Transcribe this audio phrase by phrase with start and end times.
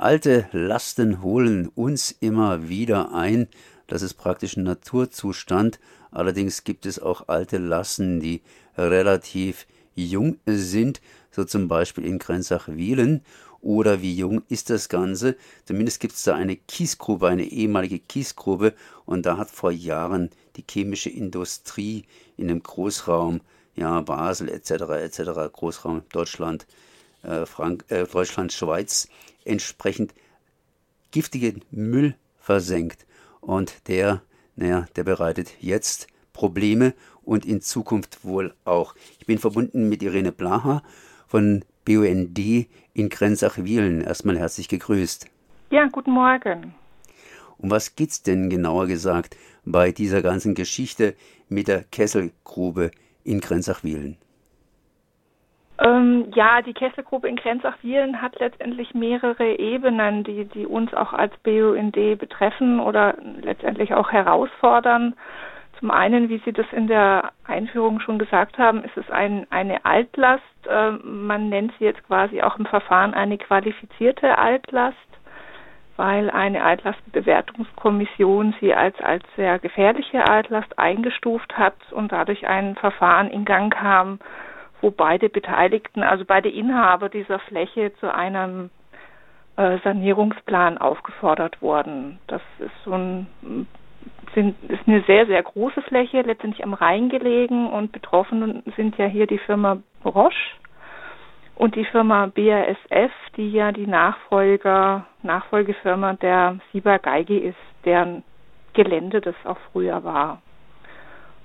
[0.00, 3.48] Alte Lasten holen uns immer wieder ein.
[3.88, 5.80] Das ist praktisch ein Naturzustand.
[6.12, 8.42] Allerdings gibt es auch alte Lasten, die
[8.76, 9.66] relativ
[9.96, 11.00] jung sind,
[11.32, 13.22] so zum Beispiel in Grenzach-Wielen.
[13.60, 15.34] Oder wie jung ist das Ganze?
[15.64, 18.74] Zumindest gibt es da eine Kiesgrube, eine ehemalige Kiesgrube.
[19.04, 22.04] Und da hat vor Jahren die chemische Industrie
[22.36, 23.40] in dem Großraum,
[23.74, 26.68] ja, Basel etc., etc., Großraum Deutschland,
[27.22, 29.08] äh, Frank äh, Deutschland, Schweiz,
[29.44, 30.14] entsprechend
[31.10, 33.06] giftigen Müll versenkt.
[33.40, 34.22] Und der,
[34.56, 38.94] naja, der bereitet jetzt Probleme und in Zukunft wohl auch.
[39.18, 40.82] Ich bin verbunden mit Irene Blaha
[41.26, 42.38] von BUND
[42.94, 44.00] in Grenzach-Wielen.
[44.02, 45.26] Erstmal herzlich gegrüßt.
[45.70, 46.74] Ja, guten Morgen.
[47.58, 51.14] Um was geht's denn genauer gesagt bei dieser ganzen Geschichte
[51.48, 52.90] mit der Kesselgrube
[53.24, 54.16] in Grenzach-Wielen?
[55.80, 61.36] Ähm, ja, die Kesselgruppe in Grenzach-Wielen hat letztendlich mehrere Ebenen, die, die uns auch als
[61.38, 65.14] BUND betreffen oder letztendlich auch herausfordern.
[65.78, 69.84] Zum einen, wie Sie das in der Einführung schon gesagt haben, ist es ein, eine
[69.84, 70.42] Altlast.
[70.68, 74.96] Äh, man nennt sie jetzt quasi auch im Verfahren eine qualifizierte Altlast,
[75.96, 83.30] weil eine Altlastbewertungskommission sie als, als sehr gefährliche Altlast eingestuft hat und dadurch ein Verfahren
[83.30, 84.18] in Gang kam,
[84.80, 88.70] wo beide Beteiligten, also beide Inhaber dieser Fläche zu einem
[89.56, 92.18] äh, Sanierungsplan aufgefordert wurden.
[92.26, 93.26] Das ist so ein
[94.34, 99.06] sind, ist eine sehr, sehr große Fläche, letztendlich am Rhein gelegen und betroffen sind ja
[99.06, 100.36] hier die Firma Roche
[101.56, 108.22] und die Firma BASF, die ja die Nachfolger, Nachfolgefirma der Sieber Geige ist, deren
[108.74, 110.40] Gelände das auch früher war.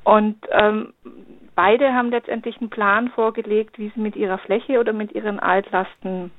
[0.04, 0.94] Und ähm,
[1.56, 6.32] beide haben letztendlich einen Plan vorgelegt, wie sie mit ihrer Fläche oder mit ihren Altlasten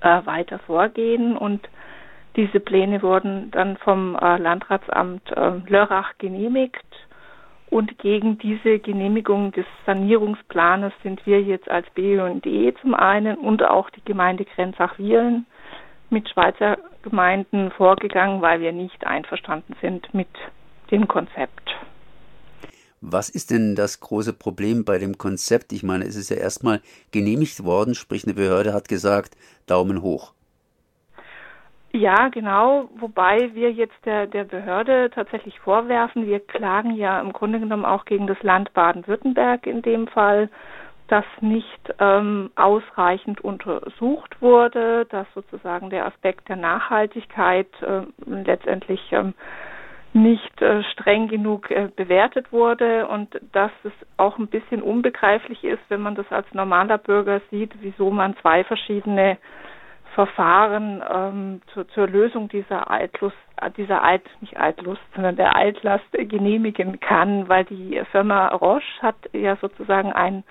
[0.00, 1.36] äh, weiter vorgehen.
[1.36, 1.68] Und
[2.36, 6.84] diese Pläne wurden dann vom äh, Landratsamt äh, Lörrach genehmigt.
[7.70, 12.44] Und gegen diese Genehmigung des Sanierungsplanes sind wir jetzt als BUND
[12.80, 15.46] zum einen und auch die Gemeinde Grenzach-Wielen
[16.10, 20.28] mit Schweizer Gemeinden vorgegangen, weil wir nicht einverstanden sind mit
[20.90, 21.70] dem Konzept.
[23.02, 25.72] Was ist denn das große Problem bei dem Konzept?
[25.72, 26.80] Ich meine, es ist ja erstmal
[27.12, 30.34] genehmigt worden, sprich eine Behörde hat gesagt, Daumen hoch.
[31.92, 37.58] Ja, genau, wobei wir jetzt der, der Behörde tatsächlich vorwerfen, wir klagen ja im Grunde
[37.58, 40.50] genommen auch gegen das Land Baden-Württemberg in dem Fall,
[41.08, 49.34] dass nicht ähm, ausreichend untersucht wurde, dass sozusagen der Aspekt der Nachhaltigkeit äh, letztendlich ähm,
[50.12, 55.82] nicht äh, streng genug äh, bewertet wurde und dass es auch ein bisschen unbegreiflich ist,
[55.88, 59.38] wenn man das als normaler Bürger sieht, wieso man zwei verschiedene
[60.14, 63.36] Verfahren ähm, zur, zur Lösung dieser Altlust,
[63.76, 69.54] dieser Alt, nicht Altlust, sondern der Altlast genehmigen kann, weil die Firma Roche hat ja
[69.56, 70.42] sozusagen einen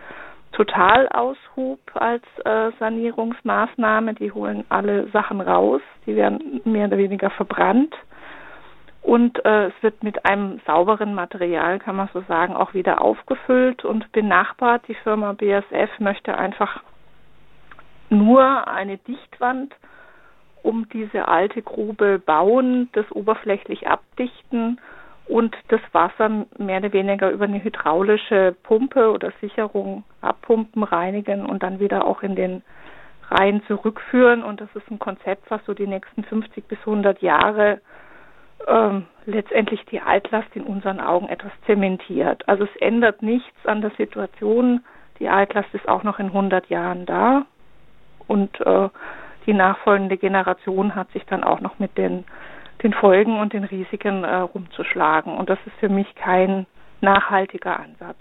[0.54, 4.14] Totalaushub als äh, Sanierungsmaßnahme.
[4.14, 7.94] Die holen alle Sachen raus, die werden mehr oder weniger verbrannt
[9.02, 13.86] und äh, es wird mit einem sauberen Material, kann man so sagen, auch wieder aufgefüllt
[13.86, 14.88] und benachbart.
[14.88, 16.84] Die Firma BSF möchte einfach
[18.10, 19.74] nur eine Dichtwand
[20.62, 24.80] um diese alte Grube bauen, das oberflächlich abdichten
[25.28, 31.64] und das Wasser mehr oder weniger über eine hydraulische Pumpe oder Sicherung abpumpen, reinigen und
[31.64, 32.64] dann wieder auch in den
[33.30, 34.44] Rhein zurückführen.
[34.44, 37.80] Und das ist ein Konzept, was so die nächsten 50 bis 100 Jahre
[38.68, 42.48] ähm, letztendlich die Altlast in unseren Augen etwas zementiert.
[42.48, 44.84] Also es ändert nichts an der Situation.
[45.20, 47.46] Die Altlast ist auch noch in 100 Jahren da
[48.28, 48.90] und äh,
[49.46, 52.26] die nachfolgende Generation hat sich dann auch noch mit den,
[52.84, 55.36] den Folgen und den Risiken äh, rumzuschlagen.
[55.36, 56.68] Und das ist für mich kein
[57.02, 58.18] nachhaltiger Ansatz.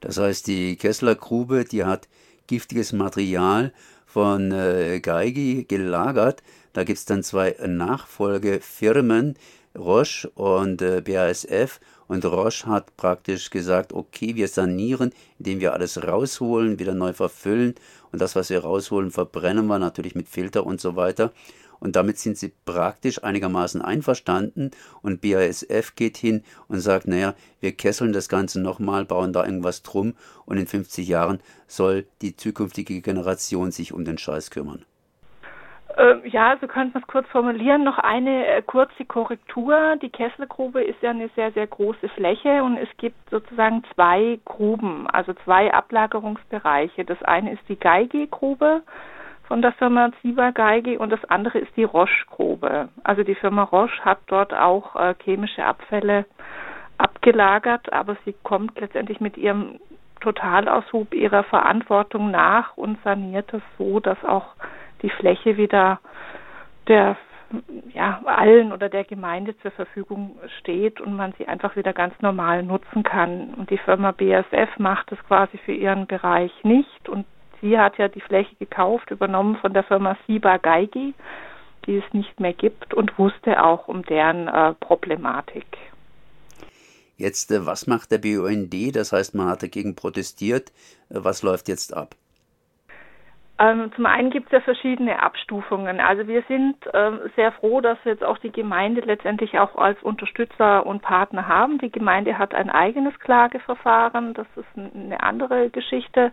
[0.00, 2.08] Das heißt, die Kessler Grube, die hat
[2.46, 3.72] giftiges Material
[4.06, 6.42] von äh, Geigi gelagert.
[6.74, 9.36] Da gibt es dann zwei Nachfolgefirmen,
[9.78, 11.78] Roche und äh, BASF.
[12.08, 17.76] Und Roche hat praktisch gesagt, okay, wir sanieren, indem wir alles rausholen, wieder neu verfüllen.
[18.10, 21.32] Und das, was wir rausholen, verbrennen wir natürlich mit Filter und so weiter.
[21.78, 24.72] Und damit sind sie praktisch einigermaßen einverstanden.
[25.00, 29.82] Und BASF geht hin und sagt, naja, wir kesseln das Ganze nochmal, bauen da irgendwas
[29.82, 30.14] drum.
[30.44, 31.38] Und in 50 Jahren
[31.68, 34.84] soll die zukünftige Generation sich um den Scheiß kümmern.
[35.96, 37.84] Äh, ja, so könnte man es kurz formulieren.
[37.84, 39.96] Noch eine äh, kurze Korrektur.
[40.02, 45.06] Die Kesselgrube ist ja eine sehr, sehr große Fläche und es gibt sozusagen zwei Gruben,
[45.08, 47.04] also zwei Ablagerungsbereiche.
[47.04, 48.82] Das eine ist die Geige-Grube
[49.46, 52.88] von der Firma Ziba Geige und das andere ist die Roche-Grube.
[53.04, 56.24] Also die Firma Roche hat dort auch äh, chemische Abfälle
[56.98, 59.78] abgelagert, aber sie kommt letztendlich mit ihrem
[60.20, 64.54] Totalaushub ihrer Verantwortung nach und saniert es so, dass auch
[65.04, 66.00] die Fläche wieder
[66.88, 67.16] der
[67.92, 72.62] ja, allen oder der Gemeinde zur Verfügung steht und man sie einfach wieder ganz normal
[72.62, 73.54] nutzen kann.
[73.54, 77.26] Und die Firma BASF macht es quasi für ihren Bereich nicht und
[77.60, 81.14] sie hat ja die Fläche gekauft, übernommen von der Firma Siba Geigi,
[81.86, 85.66] die es nicht mehr gibt und wusste auch um deren äh, Problematik.
[87.16, 88.96] Jetzt, äh, was macht der BUND?
[88.96, 90.70] Das heißt, man hat dagegen protestiert.
[91.10, 92.16] Äh, was läuft jetzt ab?
[93.64, 96.00] Ähm, zum einen gibt es ja verschiedene Abstufungen.
[96.00, 100.02] Also wir sind ähm, sehr froh, dass wir jetzt auch die Gemeinde letztendlich auch als
[100.02, 101.78] Unterstützer und Partner haben.
[101.78, 106.32] Die Gemeinde hat ein eigenes Klageverfahren, das ist eine andere Geschichte.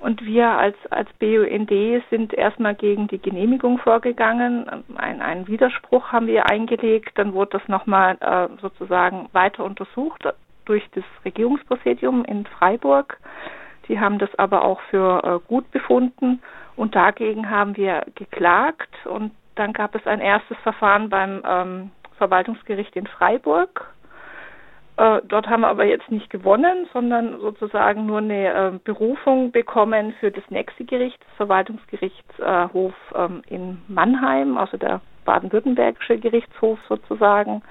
[0.00, 1.70] Und wir als, als BUND
[2.10, 4.84] sind erstmal gegen die Genehmigung vorgegangen.
[4.96, 7.12] Ein, einen Widerspruch haben wir eingelegt.
[7.16, 10.24] Dann wurde das nochmal äh, sozusagen weiter untersucht
[10.66, 13.18] durch das Regierungspräsidium in Freiburg.
[13.88, 16.42] Die haben das aber auch für äh, gut befunden
[16.76, 22.96] und dagegen haben wir geklagt und dann gab es ein erstes Verfahren beim ähm, Verwaltungsgericht
[22.96, 23.94] in Freiburg.
[24.96, 30.14] Äh, dort haben wir aber jetzt nicht gewonnen, sondern sozusagen nur eine äh, Berufung bekommen
[30.20, 37.62] für das nächste Gericht, das Verwaltungsgerichtshof ähm, in Mannheim, also der baden-württembergische Gerichtshof sozusagen.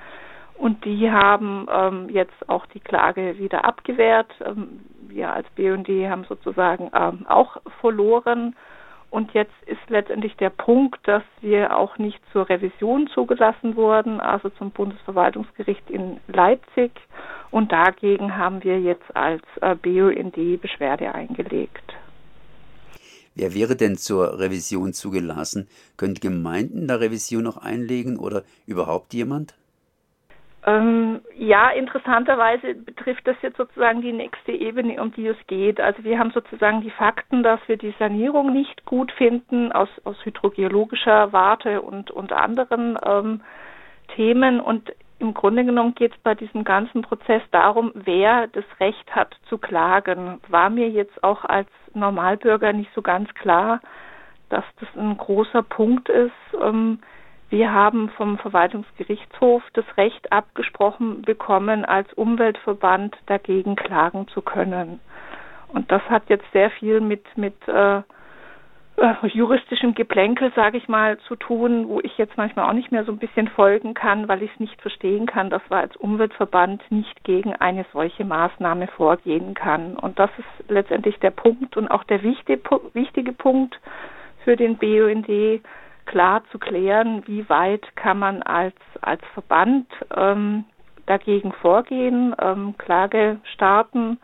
[0.55, 4.31] Und die haben ähm, jetzt auch die Klage wieder abgewehrt.
[4.45, 4.81] Ähm,
[5.13, 8.55] wir als BUND haben sozusagen ähm, auch verloren.
[9.09, 14.49] Und jetzt ist letztendlich der Punkt, dass wir auch nicht zur Revision zugelassen wurden, also
[14.49, 16.91] zum Bundesverwaltungsgericht in Leipzig.
[17.51, 21.93] Und dagegen haben wir jetzt als äh, BUND Beschwerde eingelegt.
[23.35, 25.67] Wer wäre denn zur Revision zugelassen?
[25.97, 29.55] Können Gemeinden da Revision noch einlegen oder überhaupt jemand?
[30.65, 35.81] Ähm, ja, interessanterweise betrifft das jetzt sozusagen die nächste Ebene, um die es geht.
[35.81, 40.15] Also wir haben sozusagen die Fakten, dass wir die Sanierung nicht gut finden aus, aus
[40.23, 43.41] hydrogeologischer Warte und, und anderen ähm,
[44.15, 44.61] Themen.
[44.61, 49.35] Und im Grunde genommen geht es bei diesem ganzen Prozess darum, wer das Recht hat
[49.49, 50.39] zu klagen.
[50.47, 53.81] War mir jetzt auch als Normalbürger nicht so ganz klar,
[54.49, 56.31] dass das ein großer Punkt ist.
[56.61, 56.99] Ähm,
[57.53, 64.99] wir haben vom Verwaltungsgerichtshof das Recht abgesprochen bekommen, als Umweltverband dagegen klagen zu können.
[65.67, 71.19] Und das hat jetzt sehr viel mit, mit äh, äh, juristischem Geplänkel, sage ich mal,
[71.27, 74.41] zu tun, wo ich jetzt manchmal auch nicht mehr so ein bisschen folgen kann, weil
[74.41, 79.53] ich es nicht verstehen kann, dass man als Umweltverband nicht gegen eine solche Maßnahme vorgehen
[79.53, 79.95] kann.
[79.95, 82.59] Und das ist letztendlich der Punkt und auch der wichtige,
[82.93, 83.79] wichtige Punkt
[84.43, 85.61] für den BUND,
[86.05, 90.65] klar zu klären, wie weit kann man als, als Verband ähm,
[91.05, 94.19] dagegen vorgehen, ähm, Klage starten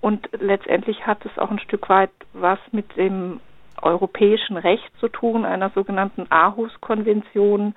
[0.00, 3.40] und letztendlich hat es auch ein Stück weit was mit dem
[3.82, 7.74] europäischen Recht zu tun, einer sogenannten Aarhus-Konvention,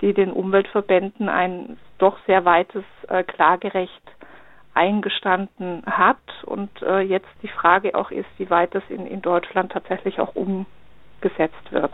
[0.00, 4.02] die den Umweltverbänden ein doch sehr weites äh, Klagerecht
[4.74, 9.72] eingestanden hat und äh, jetzt die Frage auch ist, wie weit das in, in Deutschland
[9.72, 11.92] tatsächlich auch umgesetzt wird.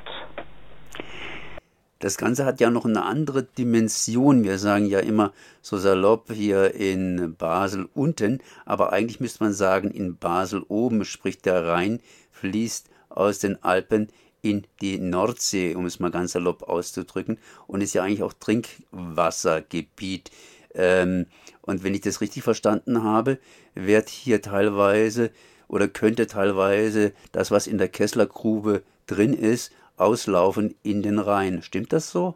[2.01, 4.43] Das Ganze hat ja noch eine andere Dimension.
[4.43, 9.91] Wir sagen ja immer so salopp hier in Basel unten, aber eigentlich müsste man sagen,
[9.91, 12.01] in Basel oben, sprich der Rhein
[12.33, 14.09] fließt aus den Alpen
[14.41, 20.31] in die Nordsee, um es mal ganz salopp auszudrücken, und ist ja eigentlich auch Trinkwassergebiet.
[20.75, 21.27] Ähm,
[21.61, 23.39] und wenn ich das richtig verstanden habe,
[23.75, 25.31] wird hier teilweise
[25.69, 29.71] oder könnte teilweise das, was in der Kesslergrube drin ist,
[30.01, 31.63] auslaufen in den Rhein.
[31.63, 32.35] Stimmt das so?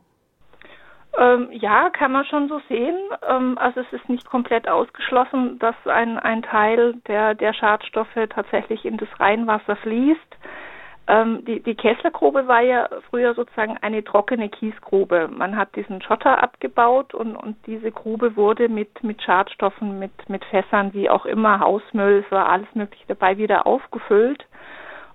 [1.19, 2.97] Ähm, ja, kann man schon so sehen.
[3.29, 8.85] Ähm, also es ist nicht komplett ausgeschlossen, dass ein, ein Teil der, der Schadstoffe tatsächlich
[8.85, 10.37] in das Rheinwasser fließt.
[11.07, 15.29] Ähm, die, die Kesslergrube war ja früher sozusagen eine trockene Kiesgrube.
[15.29, 20.45] Man hat diesen Schotter abgebaut und, und diese Grube wurde mit, mit Schadstoffen, mit, mit
[20.47, 24.47] Fässern, wie auch immer, Hausmüll, es war alles mögliche dabei, wieder aufgefüllt.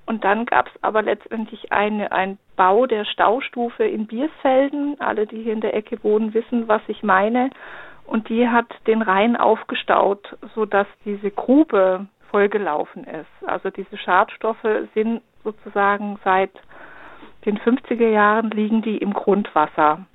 [0.09, 4.99] Und dann gab es aber letztendlich eine, ein Bau der Staustufe in Biersfelden.
[4.99, 7.51] Alle, die hier in der Ecke wohnen, wissen, was ich meine.
[8.07, 13.47] Und die hat den Rhein aufgestaut, sodass diese Grube vollgelaufen ist.
[13.47, 16.53] Also diese Schadstoffe sind sozusagen seit
[17.45, 20.07] den 50er Jahren liegen die im Grundwasser.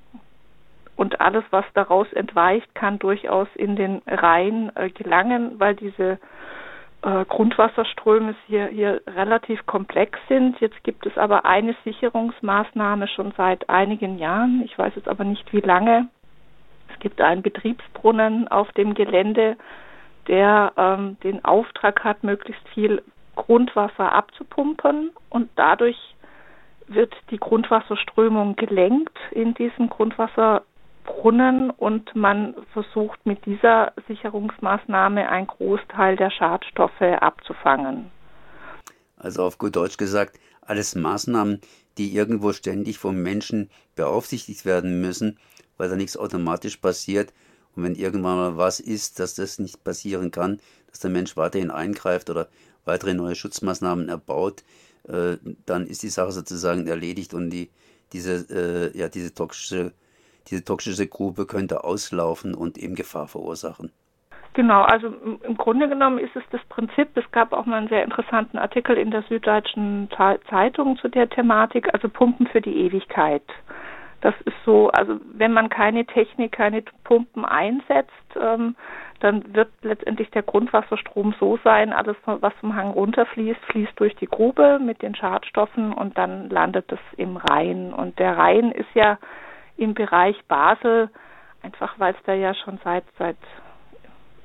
[0.97, 6.19] Und alles, was daraus entweicht, kann durchaus in den Rhein äh, gelangen, weil diese
[7.05, 10.59] äh, Grundwasserströme hier, hier relativ komplex sind.
[10.59, 14.63] Jetzt gibt es aber eine Sicherungsmaßnahme schon seit einigen Jahren.
[14.65, 16.07] Ich weiß jetzt aber nicht wie lange.
[16.91, 19.55] Es gibt einen Betriebsbrunnen auf dem Gelände,
[20.27, 23.03] der ähm, den Auftrag hat, möglichst viel
[23.35, 25.97] Grundwasser abzupumpen und dadurch
[26.87, 29.89] wird die Grundwasserströmung gelenkt in diesem
[31.05, 38.11] Grundwasserbrunnen und man versucht mit dieser Sicherungsmaßnahme einen Großteil der Schadstoffe abzufangen.
[39.17, 41.61] Also auf gut Deutsch gesagt, alles Maßnahmen,
[41.97, 45.39] die irgendwo ständig vom Menschen beaufsichtigt werden müssen,
[45.77, 47.33] weil da nichts automatisch passiert.
[47.75, 50.59] Und wenn irgendwann mal was ist, dass das nicht passieren kann,
[50.89, 52.47] dass der Mensch weiterhin eingreift oder
[52.85, 54.63] weitere neue Schutzmaßnahmen erbaut,
[55.07, 57.69] äh, dann ist die Sache sozusagen erledigt und die,
[58.13, 59.91] diese, äh, ja, diese, toxische,
[60.49, 63.91] diese toxische Grube könnte auslaufen und eben Gefahr verursachen.
[64.53, 65.07] Genau, also
[65.43, 68.97] im Grunde genommen ist es das Prinzip, es gab auch mal einen sehr interessanten Artikel
[68.97, 70.09] in der Süddeutschen
[70.49, 73.43] Zeitung zu der Thematik, also Pumpen für die Ewigkeit.
[74.21, 78.11] Das ist so, also wenn man keine Technik, keine Pumpen einsetzt,
[78.41, 78.77] ähm,
[79.19, 84.27] dann wird letztendlich der Grundwasserstrom so sein, alles, was vom Hang runterfließt, fließt durch die
[84.27, 87.93] Grube mit den Schadstoffen und dann landet es im Rhein.
[87.93, 89.17] Und der Rhein ist ja
[89.77, 91.09] im Bereich Basel,
[91.61, 93.37] einfach weil es da ja schon seit, seit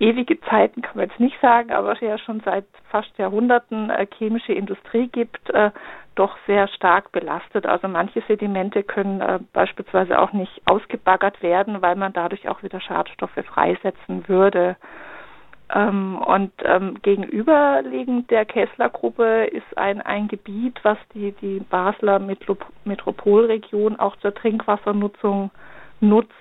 [0.00, 4.52] ewige Zeiten kann man jetzt nicht sagen, aber ja schon seit fast Jahrhunderten äh, chemische
[4.52, 5.70] Industrie gibt, äh,
[6.14, 7.66] doch sehr stark belastet.
[7.66, 12.80] Also manche Sedimente können äh, beispielsweise auch nicht ausgebaggert werden, weil man dadurch auch wieder
[12.80, 14.76] Schadstoffe freisetzen würde.
[15.74, 22.18] Ähm, und ähm, gegenüberliegend der Kessler-Gruppe ist ein, ein Gebiet, was die, die Basler
[22.84, 25.50] Metropolregion auch zur Trinkwassernutzung
[26.00, 26.32] nutzt,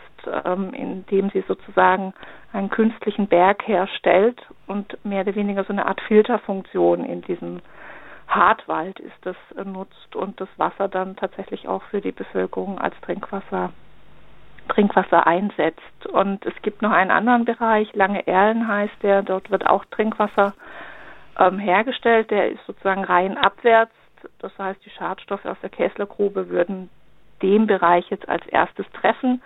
[0.45, 2.13] ähm, indem sie sozusagen
[2.53, 7.62] einen künstlichen Berg herstellt und mehr oder weniger so eine Art Filterfunktion in diesem
[8.27, 12.95] Hartwald ist das äh, nutzt und das Wasser dann tatsächlich auch für die Bevölkerung als
[13.01, 13.71] Trinkwasser
[14.69, 16.05] Trinkwasser einsetzt.
[16.11, 20.53] Und es gibt noch einen anderen Bereich, Lange Erlen heißt der, dort wird auch Trinkwasser
[21.38, 23.93] ähm, hergestellt, der ist sozusagen rein abwärts.
[24.39, 26.89] Das heißt, die Schadstoffe aus der Kesslergrube würden
[27.41, 29.41] dem Bereich jetzt als erstes treffen,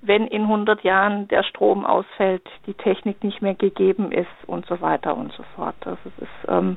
[0.00, 4.80] wenn in 100 Jahren der Strom ausfällt, die Technik nicht mehr gegeben ist und so
[4.80, 5.74] weiter und so fort.
[5.84, 6.76] Also es ist ähm,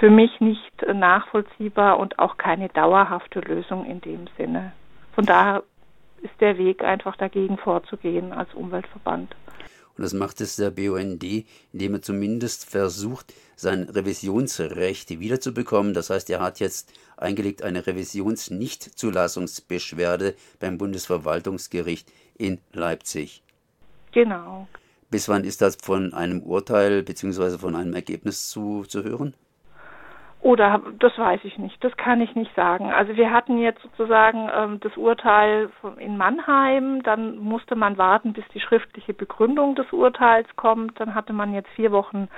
[0.00, 4.72] für mich nicht nachvollziehbar und auch keine dauerhafte Lösung in dem Sinne.
[5.14, 5.62] Von daher
[6.22, 9.36] ist der Weg einfach dagegen vorzugehen als Umweltverband.
[9.96, 11.24] Und das macht es der BUND,
[11.72, 15.92] indem er zumindest versucht, sein Revisionsrecht wiederzubekommen.
[15.92, 23.42] Das heißt, er hat jetzt eingelegt eine Revisionsnichtzulassungsbeschwerde beim Bundesverwaltungsgericht in Leipzig.
[24.12, 24.68] Genau.
[25.10, 27.58] Bis wann ist das von einem Urteil bzw.
[27.58, 29.34] von einem Ergebnis zu, zu hören?
[30.40, 32.92] Oder das weiß ich nicht, das kann ich nicht sagen.
[32.92, 35.68] Also wir hatten jetzt sozusagen ähm, das Urteil
[35.98, 41.00] in Mannheim, dann musste man warten, bis die schriftliche Begründung des Urteils kommt.
[41.00, 42.28] Dann hatte man jetzt vier Wochen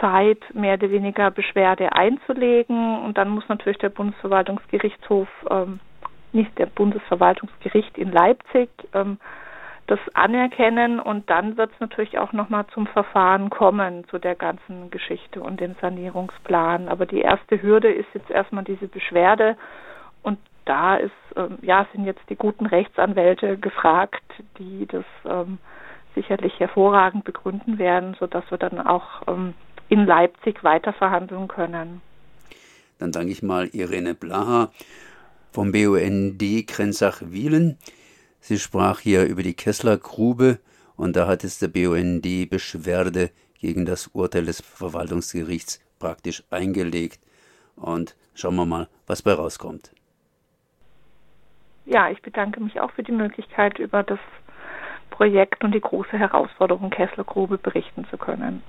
[0.00, 5.80] Zeit, mehr oder weniger Beschwerde einzulegen und dann muss natürlich der Bundesverwaltungsgerichtshof, ähm,
[6.32, 9.18] nicht der Bundesverwaltungsgericht in Leipzig, ähm,
[9.86, 14.90] das anerkennen und dann wird es natürlich auch nochmal zum Verfahren kommen zu der ganzen
[14.90, 16.88] Geschichte und dem Sanierungsplan.
[16.88, 19.56] Aber die erste Hürde ist jetzt erstmal diese Beschwerde
[20.22, 24.22] und da ist, ähm, ja, sind jetzt die guten Rechtsanwälte gefragt,
[24.58, 25.58] die das ähm,
[26.14, 29.54] sicherlich hervorragend begründen werden, sodass wir dann auch ähm,
[29.88, 32.00] in Leipzig weiterverhandeln können.
[32.98, 34.70] Dann danke ich mal Irene Blaha
[35.50, 37.78] vom BUND Grenzach-Wielen.
[38.44, 40.58] Sie sprach hier über die Kessler-Grube
[40.96, 43.30] und da hat es der BUND Beschwerde
[43.60, 47.20] gegen das Urteil des Verwaltungsgerichts praktisch eingelegt.
[47.76, 49.92] Und schauen wir mal, was bei rauskommt.
[51.86, 54.18] Ja, ich bedanke mich auch für die Möglichkeit, über das
[55.10, 58.64] Projekt und die große Herausforderung Kessler Grube berichten zu können.